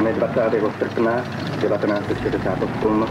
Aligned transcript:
Dne 0.00 0.12
20. 0.16 0.40
srpna 0.80 1.24
1968 1.60 3.08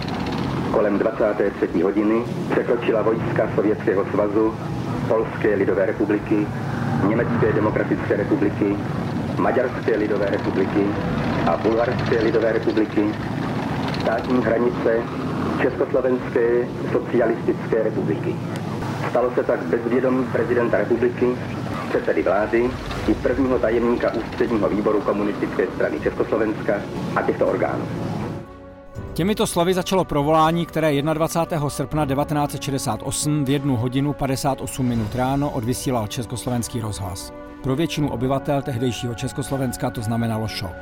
kolem 0.72 0.98
23. 0.98 1.82
hodiny 1.82 2.24
překročila 2.52 3.02
vojska 3.02 3.50
Sovětského 3.56 4.06
svazu, 4.06 4.54
Polské 5.08 5.56
lidové 5.56 5.86
republiky, 5.86 6.48
Německé 7.08 7.54
demokratické 7.54 8.16
republiky, 8.18 8.78
Maďarské 9.38 9.96
lidové 9.96 10.30
republiky 10.30 10.86
a 11.48 11.58
Bulharské 11.58 12.22
lidové 12.22 12.54
republiky 12.54 13.14
státní 14.02 14.44
hranice 14.44 15.02
Československé 15.62 16.68
socialistické 16.92 17.84
republiky. 17.84 18.36
Stalo 19.10 19.32
se 19.36 19.44
tak 19.44 19.60
bez 19.60 19.82
vědomí 19.86 20.26
prezidenta 20.32 20.78
republiky, 20.78 21.36
předsedy 21.90 22.24
vlády 22.24 22.70
i 23.10 23.14
prvního 23.14 23.60
tajemníka 23.60 24.14
ústředního 24.14 24.70
výboru 24.70 25.02
komunistické 25.02 25.68
strany 25.76 26.00
Československa 26.00 26.74
a 27.16 27.22
těchto 27.22 27.48
orgánů. 27.48 27.86
Těmito 29.14 29.48
slovy 29.48 29.74
začalo 29.74 30.06
provolání, 30.06 30.66
které 30.66 31.02
21. 31.02 31.70
srpna 31.70 32.06
1968 32.06 33.46
v 33.46 33.50
1 33.50 33.78
hodinu 33.78 34.14
58 34.14 34.86
minut 34.86 35.16
ráno 35.16 35.50
odvysílal 35.50 36.08
Československý 36.08 36.82
rozhlas. 36.82 37.34
Pro 37.64 37.76
většinu 37.76 38.12
obyvatel 38.12 38.62
tehdejšího 38.62 39.16
Československa 39.16 39.90
to 39.90 40.02
znamenalo 40.02 40.48
šok. 40.48 40.76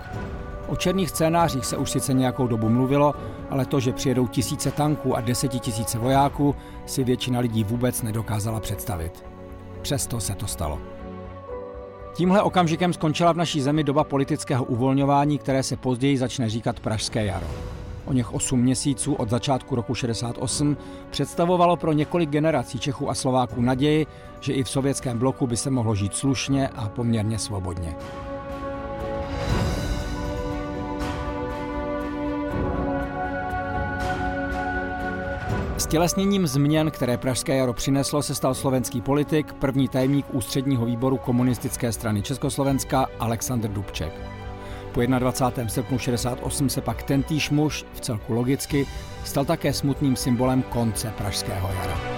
O 0.68 0.76
černých 0.76 1.09
scénářích 1.09 1.66
se 1.66 1.78
už 1.78 1.92
sice 1.92 2.14
nějakou 2.14 2.48
dobu 2.48 2.70
mluvilo, 2.70 3.14
ale 3.50 3.66
to, 3.66 3.80
že 3.80 3.94
přijedou 3.94 4.28
tisíce 4.28 4.72
tanků 4.72 5.18
a 5.18 5.22
desetitisíce 5.22 6.00
vojáků, 6.00 6.56
si 6.86 7.04
většina 7.04 7.40
lidí 7.40 7.64
vůbec 7.64 8.02
nedokázala 8.02 8.59
představit. 8.59 9.26
Přesto 9.82 10.20
se 10.20 10.36
to 10.36 10.48
stalo. 10.48 10.97
Tímhle 12.17 12.41
okamžikem 12.41 12.94
skončila 12.94 13.31
v 13.31 13.38
naší 13.38 13.61
zemi 13.61 13.83
doba 13.83 14.03
politického 14.03 14.63
uvolňování, 14.66 15.38
které 15.38 15.63
se 15.63 15.78
později 15.78 16.17
začne 16.17 16.50
říkat 16.50 16.79
Pražské 16.79 17.25
jaro. 17.25 17.47
O 18.05 18.13
něch 18.13 18.33
8 18.33 18.59
měsíců 18.59 19.13
od 19.13 19.29
začátku 19.29 19.75
roku 19.75 19.95
68 19.95 20.78
představovalo 21.09 21.75
pro 21.75 21.94
několik 21.94 22.29
generací 22.29 22.79
Čechů 22.79 23.09
a 23.09 23.13
Slováků 23.13 23.61
naději, 23.61 24.07
že 24.39 24.53
i 24.53 24.63
v 24.63 24.69
sovětském 24.69 25.17
bloku 25.19 25.47
by 25.47 25.57
se 25.57 25.69
mohlo 25.69 25.95
žít 25.95 26.16
slušně 26.16 26.67
a 26.67 26.89
poměrně 26.89 27.39
svobodně. 27.39 27.95
Stělesněním 35.88 36.48
změn, 36.48 36.92
které 36.92 37.18
Pražské 37.18 37.58
jaro 37.58 37.74
přineslo, 37.74 38.24
se 38.24 38.36
stal 38.36 38.56
slovenský 38.56 39.02
politik, 39.02 39.53
první 39.53 39.88
tajemník 39.88 40.25
ústředního 40.34 40.86
výboru 40.86 41.18
komunistické 41.18 41.92
strany 41.92 42.22
Československa 42.22 43.08
Aleksandr 43.20 43.68
Dubček. 43.68 44.14
Po 44.92 45.02
21. 45.02 45.70
srpnu 45.70 46.00
68 46.00 46.70
se 46.70 46.81
pak 46.81 47.03
tentýž 47.03 47.50
muž, 47.50 47.86
v 47.94 48.02
celku 48.02 48.34
logicky, 48.34 48.88
stal 49.26 49.46
také 49.46 49.74
smutným 49.74 50.16
symbolem 50.16 50.62
konce 50.62 51.14
Pražského 51.18 51.68
jara. 51.68 52.16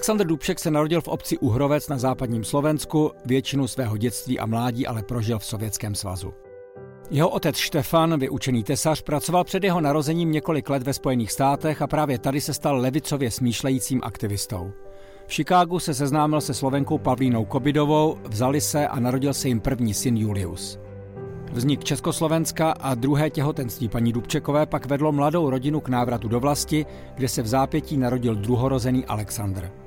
Aleksandr 0.00 0.26
Dubček 0.26 0.58
se 0.58 0.70
narodil 0.70 1.00
v 1.00 1.08
obci 1.08 1.38
Uhrovec 1.38 1.88
na 1.88 1.98
západním 1.98 2.44
Slovensku, 2.44 3.10
většinu 3.24 3.68
svého 3.68 3.96
dětství 3.96 4.38
a 4.38 4.46
mládí 4.46 4.86
ale 4.86 5.02
prožil 5.02 5.38
v 5.38 5.44
Sovětském 5.44 5.94
svazu. 5.94 6.34
Jeho 7.10 7.28
otec 7.28 7.56
Štefan, 7.56 8.18
vyučený 8.18 8.64
tesař, 8.64 9.02
pracoval 9.02 9.44
před 9.44 9.64
jeho 9.64 9.80
narozením 9.80 10.32
několik 10.32 10.70
let 10.70 10.82
ve 10.82 10.92
Spojených 10.92 11.32
státech 11.32 11.82
a 11.82 11.86
právě 11.86 12.18
tady 12.18 12.40
se 12.40 12.54
stal 12.54 12.76
levicově 12.76 13.30
smýšlejícím 13.30 14.00
aktivistou. 14.04 14.72
V 15.26 15.34
Chicagu 15.34 15.78
se 15.78 15.94
seznámil 15.94 16.40
se 16.40 16.54
slovenkou 16.54 16.98
Pavlínou 16.98 17.44
Kobidovou, 17.44 18.18
vzali 18.28 18.60
se 18.60 18.88
a 18.88 19.00
narodil 19.00 19.34
se 19.34 19.48
jim 19.48 19.60
první 19.60 19.94
syn 19.94 20.16
Julius. 20.16 20.78
Vznik 21.52 21.84
Československa 21.84 22.72
a 22.72 22.94
druhé 22.94 23.30
těhotenství 23.30 23.88
paní 23.88 24.12
Dubčekové 24.12 24.66
pak 24.66 24.86
vedlo 24.86 25.12
mladou 25.12 25.50
rodinu 25.50 25.80
k 25.80 25.88
návratu 25.88 26.28
do 26.28 26.40
vlasti, 26.40 26.86
kde 27.14 27.28
se 27.28 27.42
v 27.42 27.46
zápětí 27.46 27.96
narodil 27.96 28.34
druhorozený 28.34 29.06
Alexandr. 29.06 29.79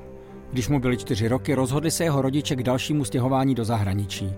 Když 0.53 0.69
mu 0.69 0.79
byly 0.79 0.97
čtyři 0.97 1.27
roky, 1.27 1.53
rozhodli 1.53 1.91
se 1.91 2.03
jeho 2.03 2.21
rodiče 2.21 2.55
k 2.55 2.63
dalšímu 2.63 3.05
stěhování 3.05 3.55
do 3.55 3.65
zahraničí. 3.65 4.33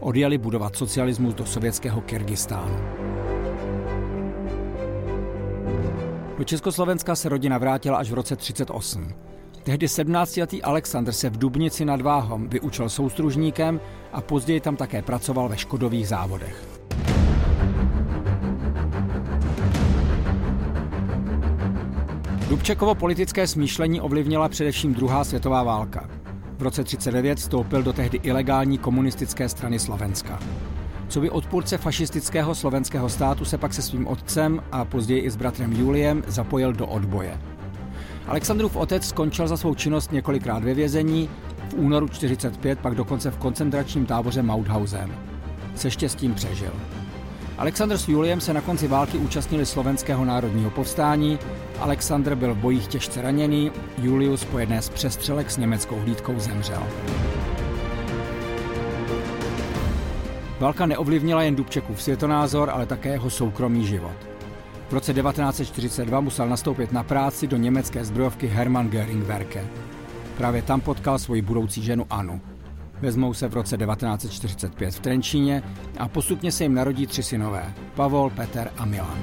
Odjeli 0.00 0.38
budovat 0.38 0.76
socialismus 0.76 1.34
do 1.34 1.46
sovětského 1.46 2.00
Kyrgyzstánu. 2.00 2.76
Do 6.38 6.44
Československa 6.44 7.14
se 7.14 7.28
rodina 7.28 7.58
vrátila 7.58 7.98
až 7.98 8.10
v 8.10 8.14
roce 8.14 8.36
38. 8.36 9.14
Tehdy 9.62 9.86
17-letý 9.86 10.62
Alexandr 10.62 11.12
se 11.12 11.30
v 11.30 11.38
Dubnici 11.38 11.84
nad 11.84 12.00
Váhom 12.00 12.48
vyučil 12.48 12.88
soustružníkem 12.88 13.80
a 14.12 14.20
později 14.20 14.60
tam 14.60 14.76
také 14.76 15.02
pracoval 15.02 15.48
ve 15.48 15.58
škodových 15.58 16.08
závodech. 16.08 16.79
Dubčekovo 22.50 22.94
politické 22.94 23.46
smýšlení 23.46 24.00
ovlivnila 24.00 24.48
především 24.48 24.94
druhá 24.94 25.24
světová 25.24 25.62
válka. 25.62 26.10
V 26.58 26.62
roce 26.62 26.84
1939 26.84 27.38
vstoupil 27.38 27.82
do 27.82 27.92
tehdy 27.92 28.20
ilegální 28.22 28.78
komunistické 28.78 29.48
strany 29.48 29.78
Slovenska. 29.78 30.38
Co 31.08 31.20
by 31.20 31.30
odpůrce 31.30 31.78
fašistického 31.78 32.54
slovenského 32.54 33.08
státu 33.08 33.44
se 33.44 33.58
pak 33.58 33.74
se 33.74 33.82
svým 33.82 34.06
otcem 34.06 34.62
a 34.72 34.84
později 34.84 35.20
i 35.20 35.30
s 35.30 35.36
bratrem 35.36 35.72
Juliem 35.72 36.22
zapojil 36.26 36.72
do 36.72 36.86
odboje. 36.86 37.40
Alexandrův 38.26 38.76
otec 38.76 39.08
skončil 39.08 39.48
za 39.48 39.56
svou 39.56 39.74
činnost 39.74 40.12
několikrát 40.12 40.64
ve 40.64 40.74
vězení, 40.74 41.30
v 41.68 41.74
únoru 41.74 42.08
45 42.08 42.78
pak 42.78 42.94
dokonce 42.94 43.30
v 43.30 43.36
koncentračním 43.36 44.06
táboře 44.06 44.42
Mauthausen. 44.42 45.14
Se 45.74 45.90
štěstím 45.90 46.34
přežil. 46.34 46.72
Alexandr 47.60 47.98
s 47.98 48.08
Juliem 48.08 48.40
se 48.40 48.52
na 48.52 48.60
konci 48.60 48.88
války 48.88 49.18
účastnili 49.18 49.66
slovenského 49.66 50.24
národního 50.24 50.70
povstání, 50.70 51.38
Alexandr 51.78 52.34
byl 52.34 52.54
v 52.54 52.58
bojích 52.58 52.86
těžce 52.86 53.22
raněný, 53.22 53.72
Julius 53.98 54.44
po 54.44 54.58
jedné 54.58 54.82
z 54.82 54.88
přestřelek 54.88 55.50
s 55.50 55.56
německou 55.56 55.96
hlídkou 55.96 56.38
zemřel. 56.38 56.82
Válka 60.60 60.86
neovlivnila 60.86 61.42
jen 61.42 61.56
Dubčekův 61.56 62.02
světonázor, 62.02 62.70
ale 62.70 62.86
také 62.86 63.08
jeho 63.08 63.30
soukromý 63.30 63.86
život. 63.86 64.16
V 64.88 64.92
roce 64.92 65.14
1942 65.14 66.20
musel 66.20 66.48
nastoupit 66.48 66.92
na 66.92 67.02
práci 67.02 67.46
do 67.46 67.56
německé 67.56 68.04
zbrojovky 68.04 68.46
Hermann 68.46 68.88
Göring 68.88 69.24
Werke. 69.24 69.64
Právě 70.36 70.62
tam 70.62 70.80
potkal 70.80 71.18
svoji 71.18 71.42
budoucí 71.42 71.82
ženu 71.82 72.06
Anu. 72.10 72.40
Vezmou 73.00 73.34
se 73.34 73.48
v 73.48 73.54
roce 73.54 73.76
1945 73.76 74.94
v 74.94 75.00
Trenčíně 75.00 75.62
a 75.98 76.08
postupně 76.08 76.52
se 76.52 76.64
jim 76.64 76.74
narodí 76.74 77.06
tři 77.06 77.22
synové– 77.22 77.74
Pavol, 77.94 78.30
Peter 78.30 78.70
a 78.76 78.84
Milan. 78.84 79.18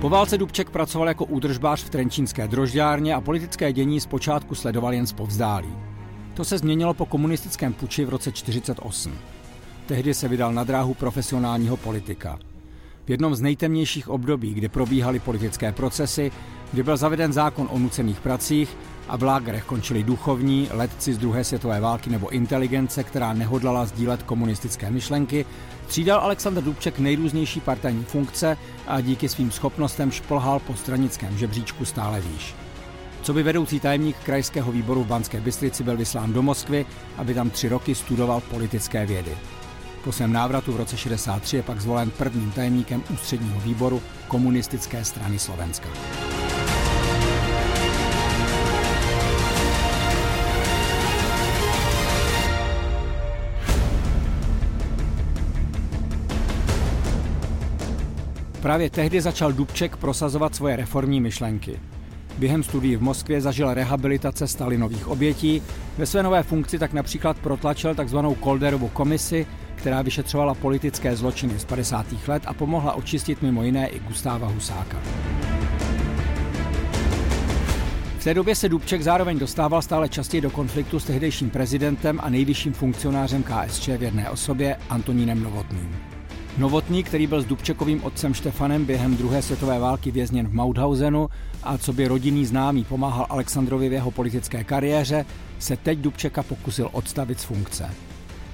Po 0.00 0.08
válce 0.08 0.38
Dubček 0.38 0.70
pracoval 0.70 1.08
jako 1.08 1.24
údržbář 1.24 1.84
v 1.84 1.90
trenčínské 1.90 2.48
drožďárně 2.48 3.14
a 3.14 3.20
politické 3.20 3.72
dění 3.72 4.00
zpočátku 4.00 4.54
sledoval 4.54 4.94
jen 4.94 5.06
zpovzdálí. 5.06 5.76
To 6.34 6.44
se 6.44 6.58
změnilo 6.58 6.94
po 6.94 7.06
komunistickém 7.06 7.72
puči 7.72 8.04
v 8.04 8.08
roce 8.08 8.32
1948. 8.32 9.12
Tehdy 9.86 10.14
se 10.14 10.28
vydal 10.28 10.52
na 10.52 10.64
dráhu 10.64 10.94
profesionálního 10.94 11.76
politika. 11.76 12.38
V 13.04 13.10
jednom 13.10 13.34
z 13.34 13.40
nejtemnějších 13.40 14.08
období, 14.08 14.54
kdy 14.54 14.68
probíhaly 14.68 15.18
politické 15.18 15.72
procesy, 15.72 16.32
kdy 16.72 16.82
byl 16.82 16.96
zaveden 16.96 17.32
zákon 17.32 17.68
o 17.70 17.78
nucených 17.78 18.20
pracích 18.20 18.76
a 19.08 19.16
v 19.16 19.22
lágrech 19.22 19.64
končili 19.64 20.02
duchovní, 20.02 20.68
letci 20.72 21.14
z 21.14 21.18
druhé 21.18 21.44
světové 21.44 21.80
války 21.80 22.10
nebo 22.10 22.28
inteligence, 22.28 23.04
která 23.04 23.32
nehodlala 23.32 23.86
sdílet 23.86 24.22
komunistické 24.22 24.90
myšlenky, 24.90 25.46
střídal 25.86 26.20
Alexander 26.20 26.64
Dubček 26.64 26.98
nejrůznější 26.98 27.60
partajní 27.60 28.04
funkce 28.04 28.56
a 28.86 29.00
díky 29.00 29.28
svým 29.28 29.50
schopnostem 29.50 30.10
šplhal 30.10 30.58
po 30.58 30.74
stranickém 30.74 31.38
žebříčku 31.38 31.84
stále 31.84 32.20
výš. 32.20 32.54
Co 33.22 33.34
by 33.34 33.42
vedoucí 33.42 33.80
tajemník 33.80 34.16
krajského 34.24 34.72
výboru 34.72 35.04
v 35.04 35.06
Banské 35.06 35.40
Bystrici 35.40 35.84
byl 35.84 35.96
vyslán 35.96 36.32
do 36.32 36.42
Moskvy, 36.42 36.86
aby 37.16 37.34
tam 37.34 37.50
tři 37.50 37.68
roky 37.68 37.94
studoval 37.94 38.40
politické 38.40 39.06
vědy. 39.06 39.36
Po 40.04 40.12
svém 40.12 40.32
návratu 40.32 40.72
v 40.72 40.76
roce 40.76 40.96
63 40.96 41.56
je 41.56 41.62
pak 41.62 41.80
zvolen 41.80 42.10
prvním 42.10 42.50
tajemníkem 42.50 43.02
ústředního 43.10 43.60
výboru 43.60 44.02
komunistické 44.28 45.04
strany 45.04 45.38
Slovenska. 45.38 45.88
Právě 58.62 58.90
tehdy 58.90 59.20
začal 59.20 59.52
Dubček 59.52 59.96
prosazovat 59.96 60.54
svoje 60.54 60.76
reformní 60.76 61.20
myšlenky. 61.20 61.80
Během 62.38 62.62
studií 62.62 62.96
v 62.96 63.02
Moskvě 63.02 63.40
zažil 63.40 63.74
rehabilitace 63.74 64.48
Stalinových 64.48 65.08
obětí, 65.08 65.62
ve 65.98 66.06
své 66.06 66.22
nové 66.22 66.42
funkci 66.42 66.78
tak 66.78 66.92
například 66.92 67.38
protlačil 67.38 67.94
tzv. 67.94 68.18
Kolderovu 68.40 68.88
komisi, 68.88 69.46
která 69.74 70.02
vyšetřovala 70.02 70.54
politické 70.54 71.16
zločiny 71.16 71.58
z 71.58 71.64
50. 71.64 72.06
let 72.28 72.42
a 72.46 72.54
pomohla 72.54 72.92
očistit 72.92 73.42
mimo 73.42 73.62
jiné 73.62 73.88
i 73.88 73.98
Gustáva 73.98 74.48
Husáka. 74.48 74.96
V 78.18 78.24
té 78.24 78.34
době 78.34 78.54
se 78.54 78.68
Dubček 78.68 79.02
zároveň 79.02 79.38
dostával 79.38 79.82
stále 79.82 80.08
častěji 80.08 80.40
do 80.40 80.50
konfliktu 80.50 81.00
s 81.00 81.04
tehdejším 81.04 81.50
prezidentem 81.50 82.20
a 82.22 82.30
nejvyšším 82.30 82.72
funkcionářem 82.72 83.42
KSČ 83.42 83.88
v 83.88 84.02
jedné 84.02 84.30
osobě 84.30 84.76
Antonínem 84.88 85.42
Novotným. 85.42 86.09
Novotný, 86.58 87.04
který 87.04 87.26
byl 87.26 87.42
s 87.42 87.44
Dubčekovým 87.44 88.04
otcem 88.04 88.34
Štefanem 88.34 88.84
během 88.84 89.16
druhé 89.16 89.42
světové 89.42 89.78
války 89.78 90.10
vězněn 90.10 90.48
v 90.48 90.54
Mauthausenu 90.54 91.28
a 91.62 91.78
co 91.78 91.92
by 91.92 92.08
rodinný 92.08 92.46
známý 92.46 92.84
pomáhal 92.84 93.26
Alexandrovi 93.28 93.88
v 93.88 93.92
jeho 93.92 94.10
politické 94.10 94.64
kariéře, 94.64 95.24
se 95.58 95.76
teď 95.76 95.98
Dubčeka 95.98 96.42
pokusil 96.42 96.88
odstavit 96.92 97.40
z 97.40 97.44
funkce. 97.44 97.90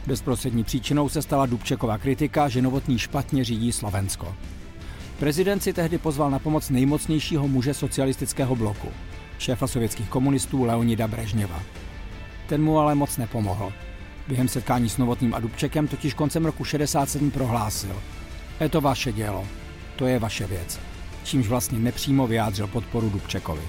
Bezprostřední 0.07 0.65
příčinou 0.65 1.09
se 1.09 1.23
stala 1.23 1.47
Dubčekova 1.47 1.99
kritika, 1.99 2.49
že 2.49 2.63
Novotný 2.63 2.99
špatně 2.99 3.45
řídí 3.45 3.73
Slovensko. 3.73 4.35
Prezident 5.19 5.61
si 5.61 5.73
tehdy 5.73 5.99
pozval 5.99 6.31
na 6.31 6.39
pomoc 6.39 6.71
nejmocnějšího 6.71 7.49
muže 7.49 7.75
socialistického 7.75 8.57
bloku, 8.57 8.89
šéfa 9.39 9.67
sovětských 9.67 10.09
komunistů 10.09 10.65
Leonida 10.65 11.09
Brežněva. 11.09 11.63
Ten 12.47 12.63
mu 12.63 12.79
ale 12.79 12.95
moc 12.95 13.17
nepomohl. 13.17 13.73
Během 14.29 14.49
setkání 14.49 14.89
s 14.89 14.99
Novotným 14.99 15.35
a 15.35 15.41
Dubčekem 15.41 15.89
totiž 15.89 16.15
koncem 16.15 16.45
roku 16.45 16.65
67 16.65 17.31
prohlásil. 17.31 18.03
Je 18.61 18.69
to 18.69 18.81
vaše 18.81 19.13
dělo, 19.13 19.47
to 19.97 20.07
je 20.07 20.19
vaše 20.19 20.47
věc, 20.47 20.81
čímž 21.25 21.47
vlastně 21.47 21.79
nepřímo 21.79 22.27
vyjádřil 22.27 22.67
podporu 22.67 23.11
Dubčekovi. 23.11 23.63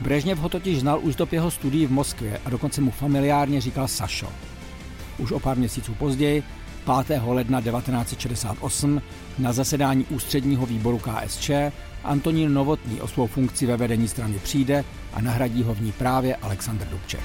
Brežněv 0.00 0.38
ho 0.38 0.48
totiž 0.48 0.80
znal 0.80 1.00
už 1.02 1.16
do 1.16 1.28
jeho 1.32 1.50
studií 1.50 1.86
v 1.86 1.92
Moskvě 1.92 2.40
a 2.44 2.50
dokonce 2.50 2.80
mu 2.80 2.90
familiárně 2.90 3.60
říkal 3.60 3.88
Sašo. 3.88 4.28
Už 5.18 5.32
o 5.32 5.40
pár 5.40 5.56
měsíců 5.56 5.94
později, 5.94 6.42
5. 7.06 7.22
ledna 7.26 7.60
1968, 7.60 9.02
na 9.38 9.52
zasedání 9.52 10.04
ústředního 10.04 10.66
výboru 10.66 10.98
KSČ 10.98 11.50
Antonín 12.04 12.54
Novotný 12.54 13.00
o 13.00 13.08
svou 13.08 13.26
funkci 13.26 13.66
ve 13.66 13.76
vedení 13.76 14.08
strany 14.08 14.38
přijde 14.38 14.84
a 15.12 15.20
nahradí 15.20 15.62
ho 15.62 15.74
v 15.74 15.80
ní 15.80 15.92
právě 15.92 16.36
Aleksandr 16.36 16.86
Dubček. 16.86 17.20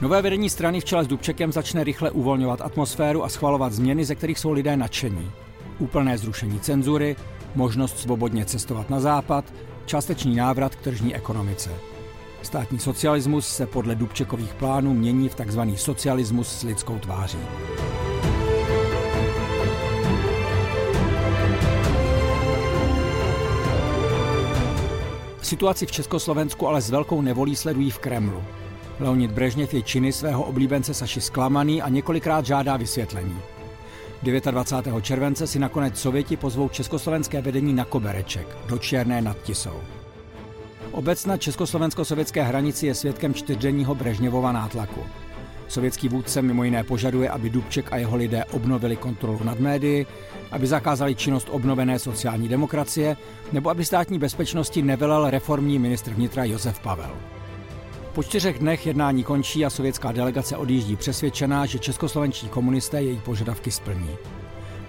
Nové 0.00 0.22
vedení 0.22 0.50
strany 0.50 0.80
v 0.80 0.84
čele 0.84 1.04
s 1.04 1.08
Dubčekem 1.08 1.52
začne 1.52 1.84
rychle 1.84 2.10
uvolňovat 2.10 2.60
atmosféru 2.60 3.24
a 3.24 3.28
schvalovat 3.28 3.72
změny, 3.72 4.04
ze 4.04 4.14
kterých 4.14 4.38
jsou 4.38 4.52
lidé 4.52 4.76
nadšení. 4.76 5.30
Úplné 5.78 6.18
zrušení 6.18 6.60
cenzury, 6.60 7.16
možnost 7.54 7.98
svobodně 7.98 8.44
cestovat 8.44 8.90
na 8.90 9.00
západ, 9.00 9.44
částečný 9.86 10.36
návrat 10.36 10.74
k 10.74 10.80
tržní 10.80 11.14
ekonomice. 11.14 11.70
Státní 12.42 12.78
socialismus 12.78 13.48
se 13.48 13.66
podle 13.66 13.94
Dubčekových 13.94 14.54
plánů 14.54 14.94
mění 14.94 15.28
v 15.28 15.34
tzv. 15.34 15.60
socialismus 15.76 16.48
s 16.48 16.62
lidskou 16.62 16.98
tváří. 16.98 17.38
Situaci 25.42 25.86
v 25.86 25.92
Československu 25.92 26.68
ale 26.68 26.80
s 26.80 26.90
velkou 26.90 27.22
nevolí 27.22 27.56
sledují 27.56 27.90
v 27.90 27.98
Kremlu. 27.98 28.42
Leonid 29.00 29.32
Brežněv 29.32 29.74
je 29.74 29.82
činy 29.82 30.12
svého 30.12 30.42
oblíbence 30.42 30.94
Saši 30.94 31.20
zklamaný 31.20 31.82
a 31.82 31.88
několikrát 31.88 32.46
žádá 32.46 32.76
vysvětlení. 32.76 33.36
29. 34.22 35.04
července 35.04 35.46
si 35.46 35.58
nakonec 35.58 36.00
Sověti 36.00 36.36
pozvou 36.36 36.68
československé 36.68 37.40
vedení 37.40 37.72
na 37.72 37.84
Kobereček, 37.84 38.56
do 38.68 38.78
Černé 38.78 39.22
nad 39.22 39.42
Tisou. 39.42 39.80
Obec 40.90 41.26
na 41.26 41.36
československo-sovětské 41.36 42.42
hranici 42.42 42.86
je 42.86 42.94
svědkem 42.94 43.34
čtyřdenního 43.34 43.94
Brežněvova 43.94 44.52
nátlaku. 44.52 45.00
Sovětský 45.68 46.08
vůdce 46.08 46.42
mimo 46.42 46.64
jiné 46.64 46.84
požaduje, 46.84 47.30
aby 47.30 47.50
Dubček 47.50 47.92
a 47.92 47.96
jeho 47.96 48.16
lidé 48.16 48.44
obnovili 48.44 48.96
kontrolu 48.96 49.40
nad 49.44 49.60
médii, 49.60 50.06
aby 50.50 50.66
zakázali 50.66 51.14
činnost 51.14 51.48
obnovené 51.50 51.98
sociální 51.98 52.48
demokracie, 52.48 53.16
nebo 53.52 53.70
aby 53.70 53.84
státní 53.84 54.18
bezpečnosti 54.18 54.82
nevelel 54.82 55.30
reformní 55.30 55.78
ministr 55.78 56.10
vnitra 56.14 56.44
Josef 56.44 56.80
Pavel. 56.80 57.35
Po 58.16 58.22
čtyřech 58.22 58.58
dnech 58.58 58.86
jednání 58.86 59.24
končí 59.24 59.64
a 59.64 59.70
sovětská 59.70 60.12
delegace 60.12 60.56
odjíždí 60.56 60.96
přesvědčená, 60.96 61.66
že 61.66 61.78
českoslovenští 61.78 62.48
komunisté 62.48 63.02
její 63.02 63.18
požadavky 63.18 63.70
splní. 63.70 64.10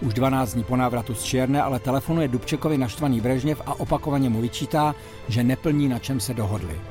Už 0.01 0.13
12 0.13 0.53
dní 0.53 0.63
po 0.63 0.75
návratu 0.75 1.15
z 1.15 1.23
Černé 1.23 1.61
ale 1.61 1.79
telefonuje 1.79 2.27
Dubčekovi 2.27 2.77
naštvaný 2.77 3.21
Brežněv 3.21 3.61
a 3.65 3.79
opakovaně 3.79 4.29
mu 4.29 4.41
vyčítá, 4.41 4.95
že 5.27 5.43
neplní, 5.43 5.87
na 5.87 5.99
čem 5.99 6.19
se 6.19 6.33
dohodli. 6.33 6.81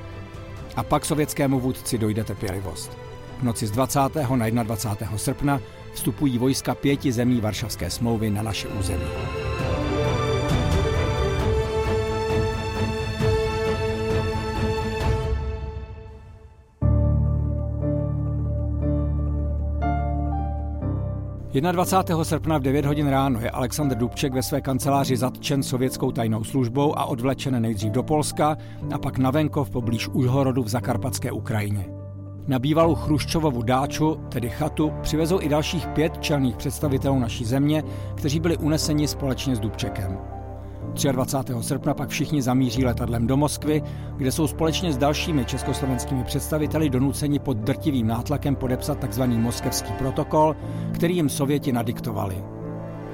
A 0.77 0.83
pak 0.83 1.05
sovětskému 1.05 1.61
vůdci 1.61 1.99
dojde 1.99 2.25
trpělivost. 2.25 2.99
V 3.41 3.43
noci 3.43 3.67
z 3.67 3.71
20. 3.71 4.01
na 4.53 4.63
21. 4.63 5.19
srpna 5.19 5.61
vstupují 5.93 6.39
vojska 6.39 6.75
pěti 6.75 7.13
zemí 7.13 7.41
Varšavské 7.41 7.91
smlouvy 7.91 8.31
na 8.31 8.43
naše 8.43 8.69
území. 8.69 9.46
21. 21.61 22.25
srpna 22.25 22.59
v 22.59 22.63
9 22.63 22.87
hodin 22.87 23.09
ráno 23.09 23.41
je 23.41 23.51
Aleksandr 23.51 23.97
Dubček 23.97 24.33
ve 24.33 24.43
své 24.43 24.61
kanceláři 24.61 25.17
zatčen 25.17 25.63
sovětskou 25.63 26.13
tajnou 26.13 26.45
službou 26.45 26.99
a 26.99 27.05
odvlečen 27.05 27.63
nejdřív 27.63 27.93
do 27.93 28.03
Polska 28.03 28.57
a 28.95 28.99
pak 28.99 29.19
na 29.19 29.31
venkov 29.31 29.71
poblíž 29.71 30.09
Užhorodu 30.09 30.63
v 30.63 30.69
zakarpatské 30.69 31.33
Ukrajině. 31.33 31.87
Na 32.47 32.59
bývalou 32.59 32.95
Chruščovovu 32.95 33.63
dáču, 33.63 34.17
tedy 34.29 34.49
chatu, 34.49 34.93
přivezou 35.03 35.41
i 35.41 35.49
dalších 35.49 35.87
pět 35.87 36.19
čelných 36.19 36.57
představitelů 36.57 37.19
naší 37.19 37.45
země, 37.45 37.83
kteří 38.15 38.41
byli 38.41 38.57
uneseni 38.57 39.09
společně 39.09 39.57
s 39.57 39.61
Dubčekem. 39.61 40.36
23. 41.13 41.55
srpna 41.61 41.95
pak 41.95 42.09
všichni 42.09 42.43
zamíří 42.43 42.85
letadlem 42.85 43.27
do 43.27 43.37
Moskvy, 43.37 43.83
kde 44.17 44.33
jsou 44.33 44.47
společně 44.47 44.93
s 44.93 44.97
dalšími 44.97 45.45
československými 45.45 46.25
představiteli 46.25 46.91
donuceni 46.91 47.39
pod 47.39 47.57
drtivým 47.57 48.07
nátlakem 48.07 48.57
podepsat 48.57 48.99
tzv. 49.09 49.23
moskevský 49.23 49.93
protokol, 49.93 50.57
který 50.93 51.17
jim 51.17 51.29
Sověti 51.29 51.73
nadiktovali. 51.73 52.45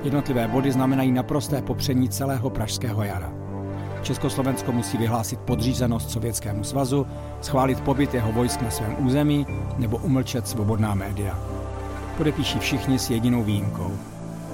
Jednotlivé 0.02 0.48
body 0.48 0.72
znamenají 0.72 1.12
naprosté 1.12 1.62
popření 1.62 2.08
celého 2.08 2.50
pražského 2.50 3.04
jara. 3.04 3.32
Československo 4.02 4.72
musí 4.72 4.98
vyhlásit 4.98 5.40
podřízenost 5.40 6.10
Sovětskému 6.10 6.64
svazu, 6.64 7.06
schválit 7.40 7.80
pobyt 7.80 8.14
jeho 8.14 8.32
vojsk 8.32 8.62
na 8.62 8.70
svém 8.70 8.96
území 9.06 9.46
nebo 9.78 9.96
umlčet 9.96 10.48
svobodná 10.48 10.94
média. 10.94 11.38
Podepíší 12.16 12.58
všichni 12.58 12.98
s 12.98 13.10
jedinou 13.10 13.42
výjimkou. 13.42 14.12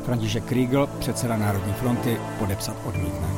František 0.09 0.45
Kriegel, 0.45 0.87
předseda 0.87 1.37
Národní 1.37 1.73
fronty, 1.73 2.17
podepsat 2.39 2.77
odmítne. 2.85 3.29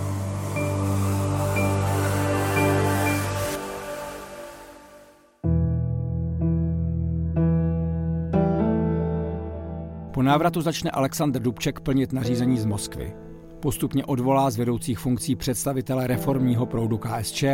Po 10.15 10.23
návratu 10.23 10.61
začne 10.61 10.91
Aleksandr 10.91 11.41
Dubček 11.41 11.81
plnit 11.81 12.13
nařízení 12.13 12.59
z 12.59 12.65
Moskvy. 12.65 13.13
Postupně 13.61 14.05
odvolá 14.05 14.51
z 14.51 14.57
vedoucích 14.57 14.99
funkcí 14.99 15.37
představitele 15.37 16.07
reformního 16.07 16.67
proudu 16.67 16.99
KSČ, 16.99 17.45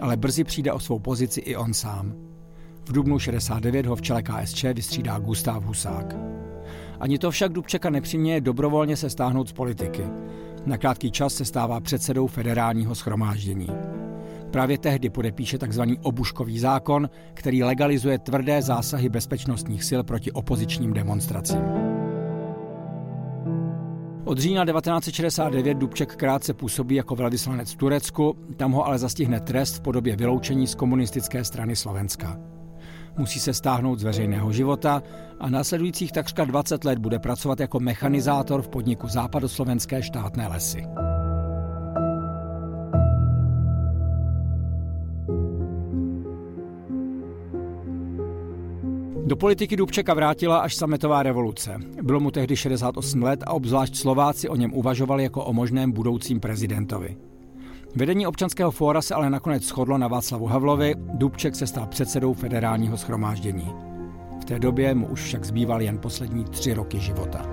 ale 0.00 0.16
brzy 0.16 0.44
přijde 0.44 0.72
o 0.72 0.80
svou 0.80 0.98
pozici 0.98 1.40
i 1.40 1.56
on 1.56 1.74
sám. 1.74 2.14
V 2.88 2.92
dubnu 2.92 3.18
69 3.18 3.86
ho 3.86 3.96
v 3.96 4.02
čele 4.02 4.22
KSČ 4.22 4.64
vystřídá 4.64 5.18
Gustav 5.18 5.64
Husák. 5.64 6.16
Ani 7.00 7.18
to 7.18 7.30
však 7.30 7.52
Dubčeka 7.52 7.90
nepřiměje 7.90 8.40
dobrovolně 8.40 8.96
se 8.96 9.10
stáhnout 9.10 9.48
z 9.48 9.52
politiky. 9.52 10.04
Na 10.66 10.78
krátký 10.78 11.10
čas 11.10 11.34
se 11.34 11.44
stává 11.44 11.80
předsedou 11.80 12.26
federálního 12.26 12.94
schromáždění. 12.94 13.68
Právě 14.50 14.78
tehdy 14.78 15.10
podepíše 15.10 15.58
tzv. 15.58 15.82
obuškový 16.02 16.58
zákon, 16.58 17.10
který 17.34 17.62
legalizuje 17.62 18.18
tvrdé 18.18 18.62
zásahy 18.62 19.08
bezpečnostních 19.08 19.84
sil 19.88 20.00
proti 20.02 20.32
opozičním 20.32 20.92
demonstracím. 20.92 21.60
Od 24.24 24.38
října 24.38 24.64
1969 24.64 25.74
Dubček 25.74 26.16
krátce 26.16 26.54
působí 26.54 26.94
jako 26.94 27.16
velvyslanec 27.16 27.72
v 27.72 27.76
Turecku, 27.76 28.36
tam 28.56 28.72
ho 28.72 28.86
ale 28.86 28.98
zastihne 28.98 29.40
trest 29.40 29.76
v 29.76 29.80
podobě 29.80 30.16
vyloučení 30.16 30.66
z 30.66 30.74
komunistické 30.74 31.44
strany 31.44 31.76
Slovenska 31.76 32.53
musí 33.16 33.40
se 33.40 33.54
stáhnout 33.54 33.98
z 33.98 34.02
veřejného 34.02 34.52
života 34.52 35.02
a 35.40 35.50
následujících 35.50 36.12
takřka 36.12 36.44
20 36.44 36.84
let 36.84 36.98
bude 36.98 37.18
pracovat 37.18 37.60
jako 37.60 37.80
mechanizátor 37.80 38.62
v 38.62 38.68
podniku 38.68 39.08
Západoslovenské 39.08 40.02
štátné 40.02 40.48
lesy. 40.48 40.86
Do 49.26 49.36
politiky 49.36 49.76
Dubčeka 49.76 50.14
vrátila 50.14 50.58
až 50.58 50.74
sametová 50.74 51.22
revoluce. 51.22 51.78
Bylo 52.02 52.20
mu 52.20 52.30
tehdy 52.30 52.56
68 52.56 53.22
let 53.22 53.44
a 53.46 53.52
obzvlášť 53.52 53.96
Slováci 53.96 54.48
o 54.48 54.56
něm 54.56 54.74
uvažovali 54.74 55.22
jako 55.22 55.44
o 55.44 55.52
možném 55.52 55.92
budoucím 55.92 56.40
prezidentovi. 56.40 57.16
Vedení 57.96 58.26
občanského 58.26 58.70
fóra 58.70 59.02
se 59.02 59.14
ale 59.14 59.30
nakonec 59.30 59.62
shodlo 59.62 59.98
na 59.98 60.08
Václavu 60.08 60.46
Havlovi, 60.46 60.94
Dubček 60.98 61.56
se 61.56 61.66
stal 61.66 61.86
předsedou 61.86 62.34
federálního 62.34 62.96
schromáždění. 62.96 63.72
V 64.40 64.44
té 64.44 64.58
době 64.58 64.94
mu 64.94 65.06
už 65.06 65.22
však 65.22 65.44
zbýval 65.44 65.82
jen 65.82 65.98
poslední 65.98 66.44
tři 66.44 66.74
roky 66.74 67.00
života. 67.00 67.46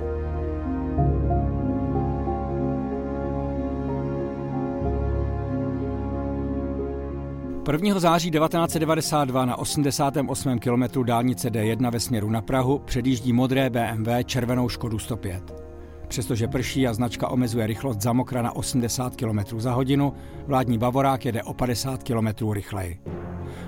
Prvního 7.65 7.99
září 7.99 8.31
1992 8.31 9.45
na 9.45 9.57
88. 9.57 10.59
kilometru 10.59 11.03
dálnice 11.03 11.49
D1 11.49 11.91
ve 11.91 11.99
směru 11.99 12.29
na 12.29 12.41
Prahu 12.41 12.79
předjíždí 12.79 13.33
modré 13.33 13.69
BMW 13.69 14.09
červenou 14.25 14.69
Škodu 14.69 14.99
105. 14.99 15.70
Přestože 16.11 16.47
prší 16.47 16.87
a 16.87 16.93
značka 16.93 17.27
omezuje 17.27 17.67
rychlost 17.67 18.01
za 18.01 18.13
mokra 18.13 18.41
na 18.41 18.55
80 18.55 19.15
km 19.15 19.59
za 19.59 19.73
hodinu, 19.73 20.13
vládní 20.47 20.77
Bavorák 20.77 21.25
jede 21.25 21.43
o 21.43 21.53
50 21.53 22.03
km 22.03 22.51
rychleji. 22.51 22.99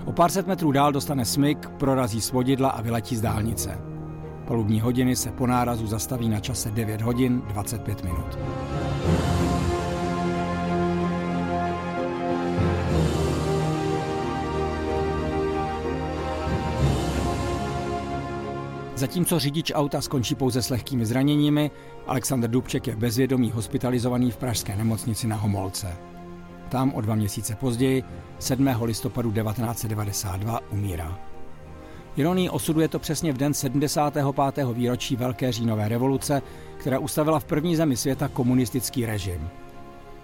O 0.06 0.12
pár 0.12 0.32
set 0.32 0.48
metrů 0.48 0.72
dál 0.72 0.92
dostane 0.92 1.26
smyk, 1.26 1.70
prorazí 1.70 2.22
svodidla 2.22 2.70
a 2.70 2.82
vyletí 2.82 3.16
z 3.16 3.22
dálnice. 3.22 3.78
Polubní 4.48 4.80
hodiny 4.80 5.16
se 5.16 5.32
po 5.32 5.48
nárazu 5.48 5.88
zastaví 5.88 6.30
na 6.30 6.40
čase 6.40 6.72
9 6.72 7.02
hodin 7.02 7.42
25 7.48 8.04
minut. 8.04 8.38
Zatímco 18.96 19.40
řidič 19.40 19.72
auta 19.76 20.02
skončí 20.02 20.36
pouze 20.36 20.62
s 20.62 20.70
lehkými 20.70 21.06
zraněními, 21.06 21.72
Alexander 22.08 22.50
Dubček 22.50 22.88
je 22.88 22.96
bezvědomý 22.96 23.52
hospitalizovaný 23.52 24.32
v 24.32 24.38
pražské 24.38 24.76
nemocnici 24.76 25.28
na 25.28 25.36
Homolce. 25.36 25.98
Tam 26.70 26.94
o 26.94 27.02
dva 27.02 27.16
měsíce 27.16 27.56
později, 27.56 28.04
7. 28.40 28.68
listopadu 28.82 29.32
1992, 29.32 30.60
umírá. 30.72 31.20
Ironí 32.16 32.50
osudu 32.50 32.80
je 32.80 32.88
to 32.88 33.00
přesně 33.00 33.34
v 33.34 33.38
den 33.38 33.54
75. 33.54 34.26
výročí 34.74 35.16
Velké 35.16 35.52
říjnové 35.52 35.88
revoluce, 35.90 36.42
která 36.78 37.00
ustavila 37.00 37.40
v 37.40 37.46
první 37.46 37.76
zemi 37.76 37.98
světa 37.98 38.28
komunistický 38.28 39.06
režim. 39.06 39.50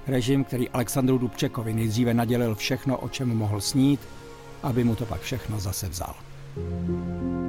Režim, 0.08 0.44
který 0.44 0.70
Alexandru 0.70 1.18
Dubčekovi 1.18 1.74
nejdříve 1.74 2.14
nadělil 2.14 2.56
všechno, 2.56 2.98
o 2.98 3.10
čem 3.10 3.38
mohl 3.38 3.62
snít, 3.62 4.00
aby 4.64 4.84
mu 4.84 4.96
to 4.96 5.06
pak 5.06 5.22
všechno 5.22 5.60
zase 5.60 5.90
vzal. 5.90 6.16
Even 6.58 7.49